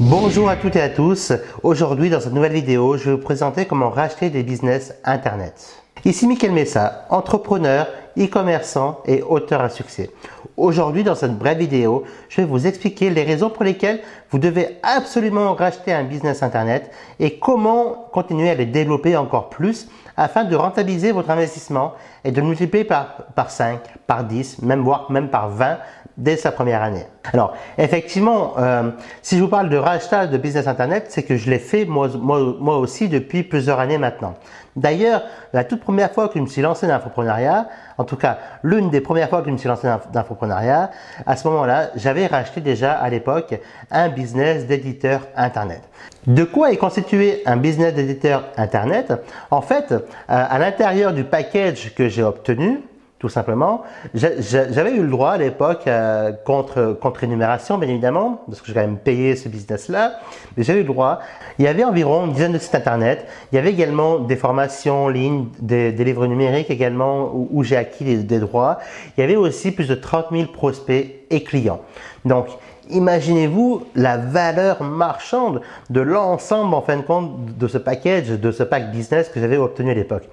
Bonjour 0.00 0.48
à 0.48 0.54
toutes 0.54 0.76
et 0.76 0.80
à 0.80 0.88
tous. 0.88 1.32
Aujourd'hui, 1.64 2.08
dans 2.08 2.20
cette 2.20 2.32
nouvelle 2.32 2.52
vidéo, 2.52 2.96
je 2.96 3.06
vais 3.10 3.16
vous 3.16 3.22
présenter 3.22 3.64
comment 3.64 3.90
racheter 3.90 4.30
des 4.30 4.44
business 4.44 4.94
Internet. 5.02 5.82
Ici 6.04 6.28
Mickaël 6.28 6.52
Messa, 6.52 7.04
entrepreneur, 7.10 7.88
e-commerçant 8.18 9.00
et 9.06 9.22
auteur 9.22 9.60
à 9.60 9.68
succès. 9.68 10.10
Aujourd'hui, 10.56 11.04
dans 11.04 11.14
cette 11.14 11.38
brève 11.38 11.58
vidéo, 11.58 12.04
je 12.28 12.40
vais 12.40 12.46
vous 12.46 12.66
expliquer 12.66 13.10
les 13.10 13.22
raisons 13.22 13.48
pour 13.48 13.64
lesquelles 13.64 14.00
vous 14.30 14.38
devez 14.38 14.78
absolument 14.82 15.54
racheter 15.54 15.92
un 15.92 16.02
business 16.02 16.42
Internet 16.42 16.90
et 17.20 17.38
comment 17.38 18.08
continuer 18.12 18.50
à 18.50 18.54
les 18.54 18.66
développer 18.66 19.16
encore 19.16 19.50
plus 19.50 19.88
afin 20.16 20.42
de 20.42 20.56
rentabiliser 20.56 21.12
votre 21.12 21.30
investissement 21.30 21.92
et 22.24 22.32
de 22.32 22.40
le 22.40 22.48
multiplier 22.48 22.84
par, 22.84 23.26
par 23.36 23.50
5, 23.50 23.78
par 24.08 24.24
10, 24.24 24.62
même 24.62 24.82
voire 24.82 25.10
même 25.12 25.28
par 25.28 25.48
20 25.48 25.78
dès 26.18 26.36
sa 26.36 26.50
première 26.50 26.82
année. 26.82 27.06
Alors, 27.32 27.54
effectivement, 27.78 28.54
euh, 28.58 28.90
si 29.22 29.38
je 29.38 29.42
vous 29.42 29.48
parle 29.48 29.68
de 29.68 29.76
rachat 29.76 30.26
de 30.26 30.36
business 30.36 30.66
Internet, 30.66 31.06
c'est 31.08 31.22
que 31.22 31.36
je 31.36 31.48
l'ai 31.48 31.60
fait 31.60 31.84
moi, 31.84 32.08
moi, 32.18 32.78
aussi 32.78 33.08
depuis 33.08 33.44
plusieurs 33.44 33.78
années 33.78 33.98
maintenant. 33.98 34.34
D'ailleurs, 34.74 35.22
la 35.52 35.62
toute 35.62 35.80
première 35.80 36.10
fois 36.10 36.28
que 36.28 36.34
je 36.34 36.40
me 36.40 36.48
suis 36.48 36.62
lancé 36.62 36.88
dans 36.88 36.94
l'entrepreneuriat, 36.94 37.68
en 37.98 38.04
tout 38.04 38.16
cas 38.16 38.38
l'une 38.62 38.90
des 38.90 39.00
premières 39.00 39.28
fois 39.28 39.40
que 39.40 39.46
je 39.46 39.52
me 39.52 39.58
suis 39.58 39.68
lancé 39.68 39.86
dans 39.86 40.00
l'entrepreneuriat, 40.14 40.90
à 41.26 41.36
ce 41.36 41.46
moment-là, 41.48 41.90
j'avais 41.96 42.26
racheté 42.26 42.60
déjà 42.60 42.92
à 42.92 43.10
l'époque 43.10 43.60
un 43.90 44.08
business 44.08 44.66
d'éditeur 44.66 45.26
Internet. 45.36 45.82
De 46.26 46.44
quoi 46.44 46.72
est 46.72 46.76
constitué 46.76 47.42
un 47.46 47.56
business 47.56 47.94
d'éditeur 47.94 48.44
Internet? 48.56 49.12
En 49.50 49.60
fait, 49.60 49.92
euh, 49.92 49.98
à 50.26 50.58
l'intérieur 50.58 51.12
du 51.12 51.24
package 51.24 51.94
que 51.94 52.08
j'ai 52.08 52.22
obtenu, 52.22 52.80
tout 53.18 53.28
simplement. 53.28 53.82
J'avais 54.14 54.92
eu 54.92 55.02
le 55.02 55.08
droit 55.08 55.32
à 55.32 55.38
l'époque, 55.38 55.86
euh, 55.86 56.32
contre, 56.44 56.96
contre 57.00 57.24
énumération, 57.24 57.76
bien 57.76 57.88
évidemment, 57.88 58.42
parce 58.46 58.60
que 58.60 58.68
j'ai 58.68 58.74
quand 58.74 58.80
même 58.80 58.98
payé 58.98 59.34
ce 59.34 59.48
business-là, 59.48 60.20
mais 60.56 60.62
j'avais 60.62 60.80
eu 60.80 60.82
le 60.82 60.88
droit. 60.88 61.18
Il 61.58 61.64
y 61.64 61.68
avait 61.68 61.82
environ 61.82 62.26
une 62.26 62.32
dizaine 62.32 62.52
de 62.52 62.58
sites 62.58 62.76
internet. 62.76 63.26
Il 63.50 63.56
y 63.56 63.58
avait 63.58 63.70
également 63.70 64.20
des 64.20 64.36
formations 64.36 65.06
en 65.06 65.08
ligne, 65.08 65.46
des, 65.58 65.90
livres 65.90 66.26
numériques 66.26 66.70
également, 66.70 67.32
où, 67.34 67.64
j'ai 67.64 67.76
acquis 67.76 68.16
des, 68.18 68.38
droits. 68.38 68.78
Il 69.16 69.20
y 69.20 69.24
avait 69.24 69.36
aussi 69.36 69.72
plus 69.72 69.88
de 69.88 69.96
30 69.96 70.26
000 70.30 70.52
prospects 70.52 71.24
et 71.28 71.42
clients. 71.42 71.80
Donc, 72.24 72.46
Imaginez-vous 72.90 73.82
la 73.94 74.16
valeur 74.16 74.82
marchande 74.82 75.60
de 75.90 76.00
l'ensemble 76.00 76.74
en 76.74 76.80
fin 76.80 76.96
de 76.96 77.02
compte 77.02 77.56
de 77.58 77.68
ce 77.68 77.78
package, 77.78 78.28
de 78.28 78.50
ce 78.50 78.62
pack 78.62 78.90
business 78.90 79.28
que 79.28 79.40
j'avais 79.40 79.56
obtenu 79.56 79.90
à 79.90 79.94
l'époque. 79.94 80.28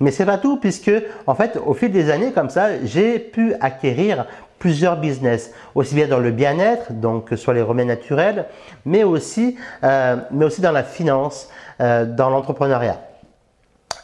Mais 0.00 0.10
c'est 0.10 0.26
pas 0.26 0.38
tout 0.38 0.56
puisque 0.56 0.92
en 1.26 1.34
fait 1.34 1.58
au 1.64 1.74
fil 1.74 1.90
des 1.90 2.10
années 2.10 2.32
comme 2.32 2.50
ça, 2.50 2.82
j'ai 2.84 3.18
pu 3.18 3.54
acquérir 3.60 4.26
plusieurs 4.58 4.96
business, 4.96 5.52
aussi 5.74 5.94
bien 5.94 6.08
dans 6.08 6.18
le 6.18 6.30
bien-être, 6.30 6.92
donc 6.92 7.30
soit 7.36 7.54
les 7.54 7.62
remèdes 7.62 7.86
naturels, 7.86 8.46
mais 8.84 9.04
aussi, 9.04 9.56
euh, 9.84 10.16
mais 10.30 10.44
aussi 10.44 10.60
dans 10.60 10.72
la 10.72 10.82
finance, 10.82 11.48
euh, 11.80 12.04
dans 12.04 12.30
l'entrepreneuriat. 12.30 13.07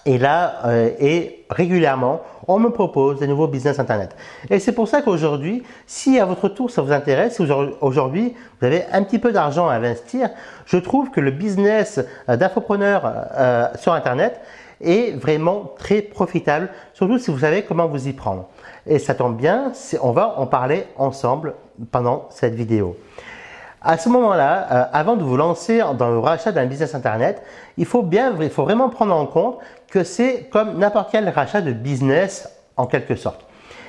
Et 0.06 0.18
là, 0.18 0.66
euh, 0.66 0.90
et 1.00 1.44
régulièrement, 1.48 2.20
on 2.46 2.58
me 2.58 2.68
propose 2.68 3.20
des 3.20 3.27
nouveaux 3.27 3.48
business 3.48 3.78
Internet. 3.78 4.14
Et 4.50 4.58
c'est 4.58 4.72
pour 4.72 4.86
ça 4.86 5.00
qu'aujourd'hui, 5.00 5.62
si 5.86 6.20
à 6.20 6.26
votre 6.26 6.48
tour 6.48 6.70
ça 6.70 6.82
vous 6.82 6.92
intéresse, 6.92 7.36
si 7.36 7.42
aujourd'hui 7.80 8.34
vous 8.60 8.66
avez 8.66 8.84
un 8.92 9.02
petit 9.02 9.18
peu 9.18 9.32
d'argent 9.32 9.66
à 9.68 9.74
investir, 9.74 10.28
je 10.66 10.76
trouve 10.76 11.10
que 11.10 11.20
le 11.20 11.30
business 11.30 12.00
euh, 12.28 12.36
d'infopreneur 12.36 13.02
euh, 13.06 13.66
sur 13.76 13.94
Internet 13.94 14.41
est 14.82 15.12
vraiment 15.18 15.72
très 15.78 16.02
profitable, 16.02 16.69
surtout 16.92 17.19
si 17.19 17.30
vous 17.30 17.38
savez 17.38 17.62
comment 17.62 17.86
vous 17.86 18.06
y 18.06 18.12
prendre. 18.12 18.48
Et 18.86 18.98
ça 18.98 19.14
tombe 19.14 19.36
bien, 19.36 19.72
on 20.02 20.10
va 20.10 20.38
en 20.38 20.46
parler 20.46 20.84
ensemble 20.98 21.54
pendant 21.91 22.26
cette 22.30 22.54
vidéo. 22.54 22.96
À 23.86 23.98
ce 23.98 24.08
moment-là, 24.08 24.66
euh, 24.70 24.84
avant 24.94 25.14
de 25.14 25.22
vous 25.22 25.36
lancer 25.36 25.82
dans 25.98 26.08
le 26.08 26.18
rachat 26.18 26.52
d'un 26.52 26.64
business 26.64 26.94
internet, 26.94 27.42
il 27.77 27.84
faut 27.84 28.02
bien, 28.02 28.34
il 28.41 28.48
faut 28.48 28.64
vraiment 28.64 28.88
prendre 28.88 29.14
en 29.14 29.26
compte 29.26 29.58
que 29.91 30.04
c'est 30.04 30.48
comme 30.50 30.78
n'importe 30.78 31.10
quel 31.12 31.28
rachat 31.28 31.60
de 31.60 31.72
business 31.72 32.48
en 32.78 32.86
quelque 32.86 33.14
sorte. 33.14 33.44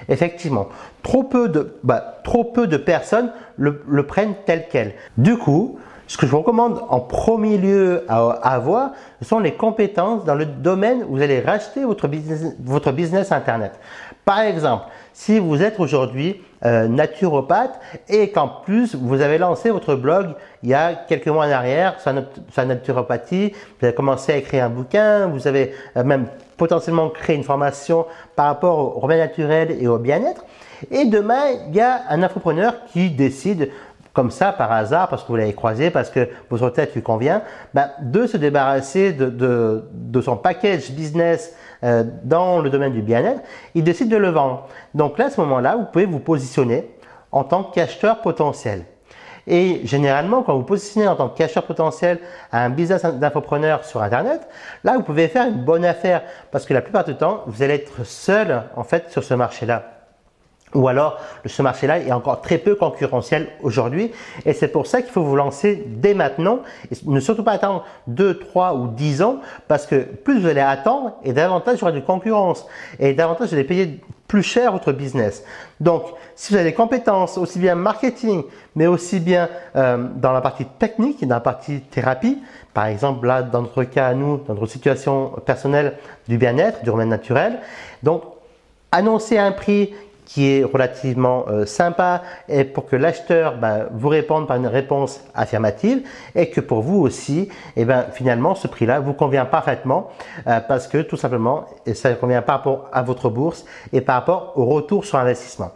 Effectivement, 0.09 0.67
trop 1.01 1.23
peu 1.23 1.47
de, 1.47 1.77
bah, 1.83 2.19
trop 2.25 2.43
peu 2.43 2.67
de 2.67 2.75
personnes 2.75 3.31
le, 3.57 4.05
prennent 4.05 4.35
tel 4.45 4.65
quel. 4.69 4.95
Du 5.17 5.37
coup, 5.37 5.79
ce 6.07 6.17
que 6.17 6.25
je 6.25 6.31
vous 6.31 6.39
recommande 6.39 6.81
en 6.89 6.99
premier 6.99 7.57
lieu 7.57 8.05
à, 8.07 8.31
avoir, 8.41 8.91
ce 9.21 9.27
sont 9.27 9.39
les 9.39 9.53
compétences 9.53 10.23
dans 10.23 10.35
le 10.35 10.45
domaine 10.45 11.03
où 11.07 11.15
vous 11.15 11.21
allez 11.21 11.39
racheter 11.39 11.83
votre 11.83 12.07
business, 12.91 13.31
Internet. 13.31 13.79
Par 14.23 14.41
exemple, 14.41 14.85
si 15.13 15.39
vous 15.39 15.63
êtes 15.63 15.79
aujourd'hui 15.79 16.41
euh, 16.65 16.87
naturopathe 16.87 17.79
et 18.09 18.31
qu'en 18.31 18.47
plus 18.47 18.95
vous 18.95 19.21
avez 19.21 19.37
lancé 19.37 19.69
votre 19.69 19.95
blog 19.95 20.33
il 20.63 20.69
y 20.69 20.73
a 20.73 20.93
quelques 20.93 21.27
mois 21.27 21.45
en 21.45 21.51
arrière 21.51 21.99
sur 21.99 22.11
la 22.57 22.65
naturopathie, 22.65 23.53
vous 23.79 23.85
avez 23.85 23.95
commencé 23.95 24.33
à 24.33 24.37
écrire 24.37 24.65
un 24.65 24.69
bouquin, 24.69 25.27
vous 25.27 25.47
avez 25.47 25.73
euh, 25.95 26.03
même 26.03 26.27
potentiellement 26.57 27.09
créé 27.09 27.35
une 27.35 27.43
formation 27.43 28.05
par 28.35 28.47
rapport 28.47 28.97
au 28.97 28.99
remède 28.99 29.19
naturel 29.19 29.77
et 29.79 29.87
au 29.87 29.97
bien-être. 29.97 30.43
Et 30.91 31.05
demain, 31.05 31.43
il 31.69 31.75
y 31.75 31.81
a 31.81 32.01
un 32.09 32.21
entrepreneur 32.23 32.73
qui 32.91 33.09
décide 33.09 33.71
comme 34.15 34.31
ça 34.31 34.53
par 34.53 34.71
hasard, 34.71 35.09
parce 35.09 35.23
que 35.23 35.27
vous 35.27 35.35
l'avez 35.35 35.53
croisé, 35.53 35.91
parce 35.91 36.09
que 36.09 36.27
votre 36.49 36.69
tête 36.69 36.95
lui 36.95 37.03
convient, 37.03 37.43
ben, 37.73 37.89
de 38.01 38.25
se 38.25 38.37
débarrasser 38.37 39.11
de, 39.11 39.29
de, 39.29 39.83
de 39.91 40.21
son 40.21 40.37
package 40.37 40.91
business 40.91 41.53
euh, 41.83 42.03
dans 42.23 42.61
le 42.61 42.69
domaine 42.69 42.93
du 42.93 43.01
bien-être, 43.01 43.41
il 43.75 43.83
décide 43.83 44.09
de 44.09 44.15
le 44.15 44.29
vendre. 44.29 44.67
Donc 44.95 45.17
là, 45.17 45.25
à 45.25 45.29
ce 45.29 45.39
moment-là, 45.41 45.75
vous 45.75 45.85
pouvez 45.85 46.05
vous 46.05 46.19
positionner 46.19 46.89
en 47.31 47.43
tant 47.43 47.63
qu'acheteur 47.63 48.21
potentiel. 48.21 48.85
Et 49.47 49.81
généralement, 49.83 50.41
quand 50.41 50.55
vous 50.55 50.63
positionnez 50.63 51.07
en 51.07 51.15
tant 51.17 51.29
qu'acheteur 51.29 51.63
potentiel 51.63 52.19
à 52.51 52.63
un 52.63 52.69
business 52.69 53.03
d'infopreneur 53.03 53.83
sur 53.83 54.01
Internet, 54.01 54.47
là, 54.85 54.95
vous 54.95 55.03
pouvez 55.03 55.27
faire 55.27 55.47
une 55.47 55.63
bonne 55.63 55.85
affaire 55.85 56.23
parce 56.51 56.65
que 56.65 56.73
la 56.73 56.81
plupart 56.81 57.03
du 57.03 57.15
temps, 57.15 57.43
vous 57.47 57.61
allez 57.61 57.75
être 57.75 58.05
seul 58.05 58.63
en 58.77 58.83
fait 58.83 59.11
sur 59.11 59.23
ce 59.23 59.33
marché-là 59.33 59.94
ou 60.75 60.87
alors 60.87 61.19
ce 61.45 61.61
marché-là 61.61 61.99
est 61.99 62.11
encore 62.11 62.41
très 62.41 62.57
peu 62.57 62.75
concurrentiel 62.75 63.47
aujourd'hui. 63.63 64.11
Et 64.45 64.53
c'est 64.53 64.67
pour 64.67 64.85
ça 64.85 65.01
qu'il 65.01 65.11
faut 65.11 65.23
vous 65.23 65.35
lancer 65.35 65.83
dès 65.87 66.13
maintenant. 66.13 66.59
Et 66.91 66.95
ne 67.05 67.19
surtout 67.19 67.43
pas 67.43 67.53
attendre 67.53 67.85
2, 68.07 68.37
3 68.39 68.75
ou 68.75 68.87
10 68.87 69.21
ans, 69.23 69.39
parce 69.67 69.87
que 69.87 69.95
plus 69.95 70.39
vous 70.39 70.47
allez 70.47 70.61
attendre, 70.61 71.13
et 71.23 71.33
davantage 71.33 71.77
il 71.77 71.79
y 71.79 71.83
aura 71.83 71.91
de 71.91 71.99
concurrence. 72.01 72.67
Et 72.99 73.13
davantage 73.13 73.49
vous 73.49 73.55
allez 73.55 73.63
payer 73.63 73.99
plus 74.27 74.43
cher 74.43 74.71
votre 74.71 74.91
business. 74.91 75.43
Donc, 75.79 76.03
si 76.35 76.51
vous 76.51 76.59
avez 76.59 76.71
des 76.71 76.75
compétences 76.75 77.37
aussi 77.37 77.59
bien 77.59 77.75
marketing, 77.75 78.43
mais 78.75 78.87
aussi 78.87 79.19
bien 79.19 79.49
euh, 79.75 80.07
dans 80.15 80.31
la 80.31 80.41
partie 80.41 80.65
technique 80.65 81.21
et 81.21 81.25
dans 81.25 81.35
la 81.35 81.41
partie 81.41 81.81
thérapie, 81.81 82.41
par 82.73 82.87
exemple 82.87 83.27
là, 83.27 83.43
dans 83.43 83.61
notre 83.61 83.83
cas 83.83 84.07
à 84.07 84.13
nous, 84.13 84.37
dans 84.37 84.55
notre 84.55 84.65
situation 84.65 85.33
personnelle 85.45 85.97
du 86.27 86.37
bien-être, 86.37 86.83
du 86.83 86.89
remède 86.89 87.07
naturel, 87.07 87.59
donc 88.03 88.23
annoncer 88.91 89.37
un 89.37 89.51
prix 89.51 89.93
qui 90.25 90.51
est 90.51 90.63
relativement 90.63 91.45
euh, 91.47 91.65
sympa 91.65 92.23
et 92.49 92.63
pour 92.63 92.85
que 92.87 92.95
l'acheteur 92.95 93.57
ben, 93.57 93.87
vous 93.91 94.09
réponde 94.09 94.47
par 94.47 94.57
une 94.57 94.67
réponse 94.67 95.21
affirmative 95.33 96.01
et 96.33 96.49
que 96.49 96.61
pour 96.61 96.81
vous 96.81 96.99
aussi, 96.99 97.49
eh 97.75 97.85
ben, 97.85 98.05
finalement, 98.11 98.55
ce 98.55 98.67
prix-là 98.67 98.99
vous 98.99 99.13
convient 99.13 99.45
parfaitement 99.45 100.09
euh, 100.47 100.59
parce 100.67 100.87
que 100.87 101.01
tout 101.01 101.17
simplement, 101.17 101.65
ça 101.93 102.13
convient 102.15 102.41
par 102.41 102.57
rapport 102.57 102.89
à 102.91 103.03
votre 103.03 103.29
bourse 103.29 103.65
et 103.93 104.01
par 104.01 104.15
rapport 104.15 104.53
au 104.55 104.65
retour 104.65 105.05
sur 105.05 105.17
investissement. 105.19 105.71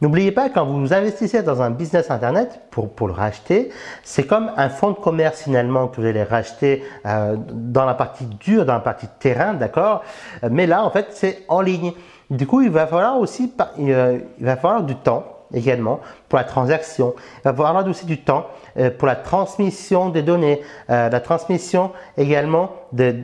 N'oubliez 0.00 0.32
pas, 0.32 0.50
quand 0.50 0.66
vous 0.66 0.92
investissez 0.92 1.44
dans 1.44 1.62
un 1.62 1.70
business 1.70 2.10
Internet 2.10 2.60
pour, 2.72 2.92
pour 2.92 3.06
le 3.06 3.12
racheter, 3.12 3.70
c'est 4.02 4.26
comme 4.26 4.50
un 4.56 4.68
fonds 4.68 4.90
de 4.90 4.96
commerce 4.96 5.42
finalement 5.42 5.86
que 5.86 6.00
vous 6.00 6.06
allez 6.08 6.24
racheter 6.24 6.82
euh, 7.06 7.36
dans 7.38 7.84
la 7.84 7.94
partie 7.94 8.24
dure, 8.26 8.64
dans 8.66 8.72
la 8.72 8.80
partie 8.80 9.06
terrain, 9.20 9.54
d'accord? 9.54 10.02
Mais 10.50 10.66
là, 10.66 10.82
en 10.84 10.90
fait, 10.90 11.06
c'est 11.10 11.44
en 11.46 11.60
ligne. 11.60 11.92
Du 12.32 12.46
coup, 12.46 12.62
il 12.62 12.70
va 12.70 12.86
falloir 12.86 13.18
aussi, 13.18 13.52
il 13.78 13.94
va 14.40 14.56
falloir 14.56 14.82
du 14.82 14.96
temps 14.96 15.24
également 15.52 16.00
pour 16.30 16.38
la 16.38 16.44
transaction. 16.44 17.14
Il 17.40 17.42
va 17.44 17.52
falloir 17.52 17.86
aussi 17.86 18.06
du 18.06 18.22
temps 18.22 18.46
euh, 18.78 18.90
pour 18.90 19.06
la 19.06 19.16
transmission 19.16 20.08
des 20.08 20.22
données, 20.22 20.62
euh, 20.88 21.10
la 21.10 21.20
transmission 21.20 21.90
également 22.16 22.70
des, 22.90 23.14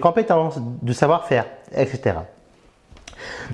compétences, 0.00 0.60
du 0.82 0.94
savoir-faire, 0.94 1.46
etc. 1.76 2.14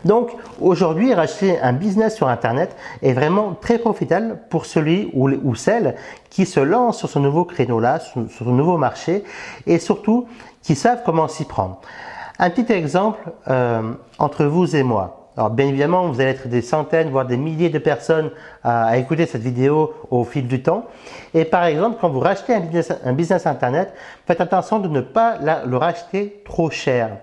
Donc 0.05 0.33
aujourd'hui, 0.61 1.15
racheter 1.15 1.59
un 1.61 1.73
business 1.73 2.15
sur 2.15 2.29
Internet 2.29 2.77
est 3.01 3.15
vraiment 3.15 3.55
très 3.59 3.79
profitable 3.79 4.39
pour 4.51 4.67
celui 4.67 5.09
ou, 5.15 5.55
celle 5.55 5.95
qui 6.29 6.45
se 6.45 6.61
lance 6.61 6.99
sur 6.99 7.09
ce 7.09 7.19
nouveau 7.19 7.47
créneau-là, 7.47 8.01
sur 8.01 8.27
ce 8.31 8.45
nouveau 8.45 8.77
marché 8.77 9.25
et 9.67 9.79
surtout 9.79 10.29
qui 10.61 10.75
savent 10.75 11.01
comment 11.07 11.29
s'y 11.29 11.47
prendre. 11.47 11.81
Un 12.39 12.51
petit 12.51 12.73
exemple 12.73 13.31
euh, 13.49 13.93
entre 14.19 14.45
vous 14.45 14.75
et 14.75 14.83
moi. 14.83 15.31
Alors 15.37 15.51
bien 15.51 15.67
évidemment, 15.67 16.09
vous 16.09 16.21
allez 16.21 16.31
être 16.31 16.49
des 16.49 16.63
centaines, 16.63 17.11
voire 17.11 17.27
des 17.27 17.37
milliers 17.37 17.69
de 17.69 17.79
personnes 17.79 18.31
à, 18.63 18.97
écouter 18.99 19.27
cette 19.27 19.43
vidéo 19.43 19.93
au 20.11 20.25
fil 20.25 20.47
du 20.47 20.63
temps. 20.63 20.87
Et 21.33 21.45
par 21.45 21.65
exemple, 21.65 21.99
quand 22.01 22.09
vous 22.09 22.21
rachetez 22.21 22.55
un 22.55 23.13
business, 23.13 23.47
Internet, 23.47 23.93
faites 24.27 24.41
attention 24.41 24.79
de 24.79 24.89
ne 24.89 25.01
pas 25.01 25.39
le 25.67 25.77
racheter 25.77 26.43
trop 26.45 26.71
cher. 26.71 27.19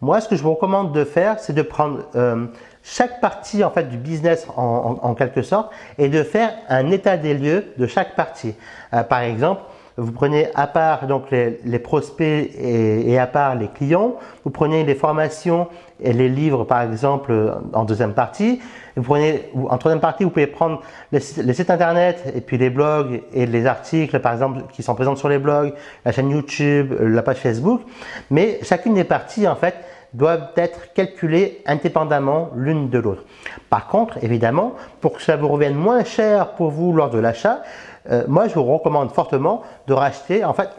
Moi, 0.00 0.20
ce 0.20 0.28
que 0.28 0.34
je 0.34 0.42
vous 0.42 0.54
recommande 0.54 0.92
de 0.92 1.04
faire, 1.04 1.38
c'est 1.38 1.52
de 1.52 1.62
prendre 1.62 2.00
euh, 2.16 2.46
chaque 2.82 3.20
partie 3.20 3.62
en 3.62 3.70
fait 3.70 3.84
du 3.84 3.96
business 3.96 4.46
en, 4.56 5.14
quelque 5.14 5.42
sorte 5.42 5.70
et 5.96 6.08
de 6.08 6.22
faire 6.22 6.52
un 6.68 6.90
état 6.90 7.16
des 7.16 7.34
lieux 7.34 7.72
de 7.76 7.86
chaque 7.86 8.16
partie. 8.16 8.54
Euh, 8.94 9.02
par 9.04 9.20
exemple, 9.20 9.62
vous 9.96 10.12
prenez 10.12 10.48
à 10.54 10.66
part 10.66 11.06
donc 11.06 11.30
les, 11.30 11.78
prospects 11.78 12.50
et, 12.58 13.18
à 13.18 13.26
part 13.26 13.54
les 13.54 13.68
clients, 13.68 14.16
vous 14.44 14.50
prenez 14.50 14.84
les 14.84 14.94
formations 14.94 15.68
et 16.00 16.12
les 16.12 16.28
livres 16.28 16.64
par 16.64 16.82
exemple 16.82 17.54
en 17.72 17.84
deuxième 17.84 18.14
partie, 18.14 18.60
vous 18.96 19.02
prenez 19.02 19.50
en 19.54 19.78
troisième 19.78 20.00
partie 20.00 20.24
vous 20.24 20.30
pouvez 20.30 20.46
prendre 20.46 20.80
les, 21.12 21.20
sites 21.20 21.70
internet 21.70 22.32
et 22.34 22.40
puis 22.40 22.58
les 22.58 22.70
blogs 22.70 23.22
et 23.32 23.46
les 23.46 23.66
articles 23.66 24.18
par 24.20 24.32
exemple 24.32 24.62
qui 24.72 24.82
sont 24.82 24.94
présents 24.94 25.16
sur 25.16 25.28
les 25.28 25.38
blogs, 25.38 25.74
la 26.04 26.12
chaîne 26.12 26.30
YouTube, 26.30 26.94
la 27.00 27.22
page 27.22 27.38
Facebook, 27.38 27.82
mais 28.30 28.58
chacune 28.62 28.94
des 28.94 29.04
parties 29.04 29.46
en 29.46 29.56
fait 29.56 29.74
doivent 30.14 30.50
être 30.56 30.92
calculées 30.92 31.62
indépendamment 31.66 32.50
l'une 32.54 32.90
de 32.90 32.98
l'autre. 32.98 33.24
Par 33.70 33.86
contre, 33.86 34.22
évidemment, 34.22 34.74
pour 35.00 35.14
que 35.14 35.22
ça 35.22 35.36
vous 35.36 35.48
revienne 35.48 35.74
moins 35.74 36.04
cher 36.04 36.48
pour 36.50 36.70
vous 36.70 36.92
lors 36.92 37.10
de 37.10 37.18
l'achat, 37.18 37.62
euh, 38.10 38.24
moi 38.28 38.48
je 38.48 38.54
vous 38.54 38.64
recommande 38.64 39.10
fortement 39.12 39.62
de 39.86 39.92
racheter 39.92 40.44
en 40.44 40.52
fait 40.52 40.70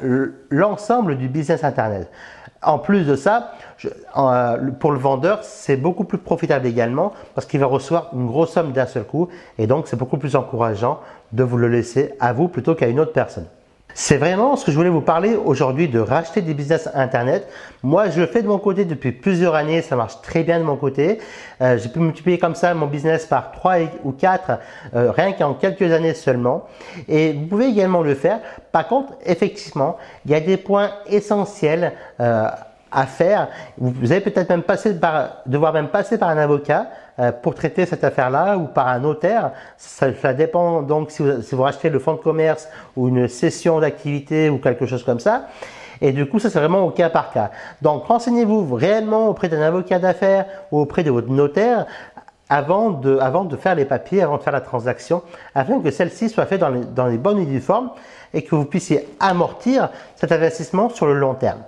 l'ensemble 0.49 1.17
du 1.17 1.27
business 1.27 1.63
internet. 1.63 2.09
En 2.61 2.79
plus 2.79 3.05
de 3.05 3.15
ça, 3.15 3.51
euh, 4.17 4.71
pour 4.79 4.91
le 4.91 4.97
vendeur, 4.97 5.43
c'est 5.43 5.75
beaucoup 5.75 6.05
plus 6.05 6.17
profitable 6.17 6.65
également 6.65 7.11
parce 7.35 7.45
qu'il 7.45 7.59
va 7.59 7.65
recevoir 7.65 8.09
une 8.13 8.27
grosse 8.27 8.51
somme 8.51 8.71
d'un 8.71 8.85
seul 8.85 9.03
coup 9.03 9.27
et 9.57 9.67
donc 9.67 9.87
c'est 9.87 9.97
beaucoup 9.97 10.17
plus 10.17 10.35
encourageant 10.35 10.99
de 11.33 11.43
vous 11.43 11.57
le 11.57 11.67
laisser 11.67 12.13
à 12.19 12.31
vous 12.31 12.47
plutôt 12.47 12.75
qu'à 12.75 12.87
une 12.87 12.99
autre 12.99 13.13
personne. 13.13 13.47
C'est 13.95 14.17
vraiment 14.17 14.55
ce 14.55 14.65
que 14.65 14.71
je 14.71 14.77
voulais 14.77 14.89
vous 14.89 15.01
parler 15.01 15.35
aujourd'hui 15.35 15.87
de 15.87 15.99
racheter 15.99 16.41
des 16.41 16.55
business 16.55 16.89
internet. 16.95 17.47
Moi, 17.83 18.09
je 18.09 18.21
le 18.21 18.27
fais 18.27 18.41
de 18.41 18.47
mon 18.47 18.57
côté 18.57 18.85
depuis 18.85 19.11
plusieurs 19.11 19.53
années, 19.53 19.83
ça 19.83 19.95
marche 19.95 20.19
très 20.23 20.43
bien 20.43 20.59
de 20.59 20.63
mon 20.63 20.77
côté. 20.77 21.19
Euh, 21.61 21.77
j'ai 21.77 21.89
pu 21.89 21.99
multiplier 21.99 22.39
comme 22.39 22.55
ça 22.55 22.73
mon 22.73 22.87
business 22.87 23.27
par 23.27 23.51
3 23.51 23.75
ou 24.03 24.11
4 24.11 24.59
euh, 24.95 25.11
rien 25.11 25.33
qu'en 25.33 25.53
quelques 25.53 25.91
années 25.91 26.15
seulement. 26.15 26.65
Et 27.07 27.33
vous 27.33 27.45
pouvez 27.45 27.67
également 27.67 28.01
le 28.01 28.15
faire. 28.15 28.39
Par 28.71 28.87
contre, 28.87 29.13
effectivement, 29.25 29.97
il 30.25 30.31
y 30.31 30.35
a 30.35 30.39
des 30.39 30.57
points 30.57 30.89
essentiels 31.05 31.93
euh, 32.19 32.47
à 32.93 33.05
faire. 33.05 33.47
Vous 33.77 34.11
allez 34.11 34.21
peut-être 34.21 34.49
même 34.49 34.63
passer 34.63 34.93
par, 34.99 35.37
devoir 35.45 35.73
même 35.73 35.87
passer 35.87 36.17
par 36.17 36.29
un 36.29 36.37
avocat 36.37 36.87
euh, 37.19 37.31
pour 37.31 37.55
traiter 37.55 37.85
cette 37.85 38.03
affaire-là 38.03 38.57
ou 38.57 38.65
par 38.65 38.87
un 38.87 38.99
notaire. 38.99 39.51
Ça, 39.77 40.33
dépend 40.33 40.81
donc 40.81 41.11
si 41.11 41.21
vous, 41.21 41.41
si 41.41 41.55
vous, 41.55 41.63
rachetez 41.63 41.89
le 41.89 41.99
fonds 41.99 42.13
de 42.13 42.19
commerce 42.19 42.67
ou 42.95 43.07
une 43.07 43.27
session 43.27 43.79
d'activité 43.79 44.49
ou 44.49 44.57
quelque 44.57 44.85
chose 44.85 45.03
comme 45.03 45.19
ça. 45.19 45.47
Et 46.01 46.11
du 46.11 46.25
coup, 46.25 46.39
ça 46.39 46.49
c'est 46.49 46.59
vraiment 46.59 46.81
au 46.81 46.89
cas 46.89 47.09
par 47.09 47.31
cas. 47.31 47.51
Donc 47.81 48.05
renseignez-vous 48.05 48.73
réellement 48.75 49.29
auprès 49.29 49.47
d'un 49.47 49.61
avocat 49.61 49.99
d'affaires 49.99 50.45
ou 50.71 50.79
auprès 50.79 51.03
de 51.03 51.11
votre 51.11 51.29
notaire 51.29 51.85
avant 52.49 52.89
de, 52.89 53.17
avant 53.19 53.45
de 53.45 53.55
faire 53.55 53.75
les 53.75 53.85
papiers, 53.85 54.21
avant 54.21 54.37
de 54.37 54.43
faire 54.43 54.53
la 54.53 54.61
transaction, 54.61 55.23
afin 55.55 55.79
que 55.79 55.91
celle-ci 55.91 56.29
soit 56.29 56.45
faite 56.45 56.59
dans 56.61 56.69
les, 56.69 56.83
dans 56.83 57.07
les 57.07 57.17
bonnes 57.17 57.39
uniformes 57.39 57.91
et 58.33 58.43
que 58.43 58.55
vous 58.55 58.65
puissiez 58.65 59.07
amortir 59.19 59.89
cet 60.15 60.31
investissement 60.31 60.89
sur 60.89 61.05
le 61.05 61.13
long 61.13 61.35
terme. 61.35 61.59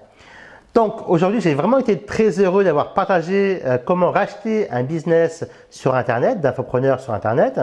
Donc 0.76 1.08
aujourd'hui, 1.08 1.40
j'ai 1.40 1.54
vraiment 1.54 1.78
été 1.78 1.98
très 2.02 2.42
heureux 2.42 2.66
d'avoir 2.66 2.94
partagé 2.94 3.62
euh, 3.64 3.78
comment 3.84 4.12
racheter 4.12 4.70
un 4.70 4.84
business 4.84 5.46
sur 5.70 5.96
Internet, 5.96 6.42
d'infopreneur 6.42 7.00
sur 7.00 7.14
Internet. 7.14 7.62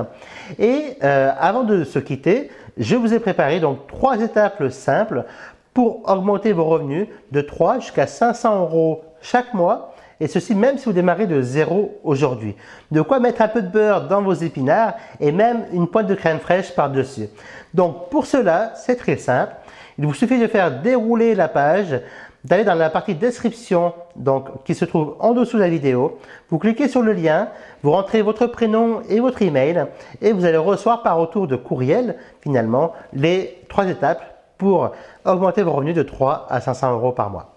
Et 0.58 0.96
euh, 1.04 1.30
avant 1.38 1.62
de 1.62 1.84
se 1.84 1.98
quitter, 1.98 2.50
je 2.78 2.96
vous 2.96 3.12
ai 3.12 3.20
préparé 3.20 3.60
donc 3.60 3.86
trois 3.86 4.18
étapes 4.18 4.66
simples 4.70 5.26
pour 5.74 6.08
augmenter 6.08 6.54
vos 6.54 6.64
revenus 6.64 7.06
de 7.32 7.42
3 7.42 7.80
jusqu'à 7.80 8.06
500 8.06 8.60
euros 8.60 9.04
chaque 9.20 9.52
mois. 9.52 9.94
Et 10.18 10.26
ceci 10.26 10.54
même 10.54 10.78
si 10.78 10.86
vous 10.86 10.94
démarrez 10.94 11.26
de 11.26 11.42
zéro 11.42 12.00
aujourd'hui. 12.04 12.56
De 12.92 13.02
quoi 13.02 13.20
mettre 13.20 13.42
un 13.42 13.48
peu 13.48 13.60
de 13.60 13.68
beurre 13.68 14.08
dans 14.08 14.22
vos 14.22 14.32
épinards 14.32 14.94
et 15.20 15.32
même 15.32 15.66
une 15.74 15.86
pointe 15.86 16.06
de 16.06 16.14
crème 16.14 16.38
fraîche 16.38 16.74
par-dessus. 16.74 17.28
Donc 17.74 18.08
pour 18.08 18.24
cela, 18.24 18.72
c'est 18.74 18.96
très 18.96 19.18
simple. 19.18 19.52
Il 19.98 20.06
vous 20.06 20.14
suffit 20.14 20.40
de 20.40 20.46
faire 20.46 20.80
dérouler 20.80 21.34
la 21.34 21.48
page 21.48 22.00
d'aller 22.44 22.64
dans 22.64 22.74
la 22.74 22.90
partie 22.90 23.14
description 23.14 23.94
donc, 24.16 24.64
qui 24.64 24.74
se 24.74 24.84
trouve 24.84 25.16
en 25.20 25.32
dessous 25.32 25.56
de 25.56 25.62
la 25.62 25.68
vidéo. 25.68 26.18
Vous 26.50 26.58
cliquez 26.58 26.88
sur 26.88 27.02
le 27.02 27.12
lien, 27.12 27.48
vous 27.82 27.92
rentrez 27.92 28.22
votre 28.22 28.46
prénom 28.46 29.02
et 29.08 29.20
votre 29.20 29.42
email 29.42 29.86
et 30.20 30.32
vous 30.32 30.44
allez 30.44 30.56
recevoir 30.56 31.02
par 31.02 31.18
retour 31.18 31.46
de 31.46 31.56
courriel 31.56 32.16
finalement 32.40 32.92
les 33.12 33.58
trois 33.68 33.86
étapes 33.86 34.22
pour 34.58 34.92
augmenter 35.24 35.62
vos 35.62 35.72
revenus 35.72 35.94
de 35.94 36.02
3 36.02 36.46
à 36.48 36.60
500 36.60 36.92
euros 36.92 37.12
par 37.12 37.30
mois. 37.30 37.48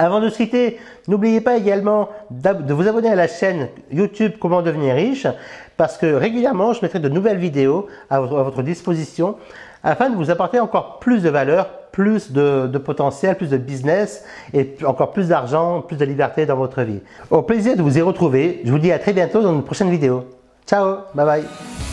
Avant 0.00 0.20
de 0.20 0.30
quitter, 0.30 0.78
n'oubliez 1.08 1.40
pas 1.40 1.56
également 1.56 2.08
de 2.30 2.72
vous 2.72 2.86
abonner 2.86 3.10
à 3.10 3.16
la 3.16 3.26
chaîne 3.26 3.68
YouTube 3.90 4.32
Comment 4.40 4.62
devenir 4.62 4.94
riche 4.94 5.26
parce 5.76 5.96
que 5.96 6.06
régulièrement 6.06 6.72
je 6.72 6.82
mettrai 6.82 6.98
de 7.00 7.08
nouvelles 7.08 7.38
vidéos 7.38 7.86
à 8.10 8.20
votre 8.20 8.62
disposition 8.62 9.36
afin 9.82 10.10
de 10.10 10.16
vous 10.16 10.30
apporter 10.30 10.60
encore 10.60 10.98
plus 10.98 11.22
de 11.22 11.30
valeur 11.30 11.68
plus 11.98 12.30
de, 12.30 12.78
potentiel, 12.78 13.36
plus 13.36 13.50
de 13.50 13.56
business 13.56 14.24
et 14.54 14.76
encore 14.86 15.10
plus 15.10 15.28
d'argent, 15.28 15.80
plus 15.80 15.96
de 15.96 16.04
liberté 16.04 16.46
dans 16.46 16.54
votre 16.54 16.82
vie. 16.82 17.00
Au 17.28 17.42
plaisir 17.42 17.76
de 17.76 17.82
vous 17.82 17.98
y 17.98 18.00
retrouver. 18.00 18.60
Je 18.64 18.70
vous 18.70 18.78
dis 18.78 18.92
à 18.92 19.00
très 19.00 19.12
bientôt 19.12 19.42
dans 19.42 19.52
une 19.52 19.64
prochaine 19.64 19.90
vidéo. 19.90 20.24
Ciao, 20.64 20.98
bye 21.14 21.26
bye. 21.26 21.87